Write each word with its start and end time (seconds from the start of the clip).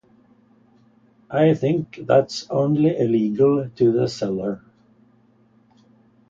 I 1.29 1.53
think 1.53 2.07
that’s 2.07 2.49
only 2.49 2.97
illegal 2.97 3.69
to 3.75 3.91
the 3.91 4.07
seller 4.07 4.63